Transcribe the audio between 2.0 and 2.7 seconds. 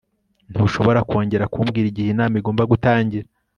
inama igomba